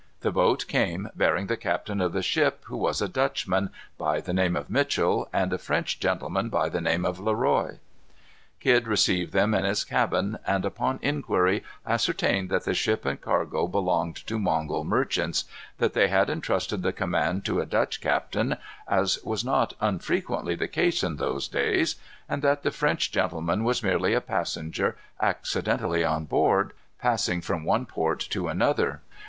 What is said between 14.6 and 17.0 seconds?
merchants; that they had intrusted the